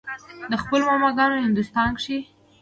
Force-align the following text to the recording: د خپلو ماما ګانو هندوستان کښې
د 0.51 0.53
خپلو 0.61 0.83
ماما 0.89 1.09
ګانو 1.17 1.43
هندوستان 1.45 1.89
کښې 1.97 2.19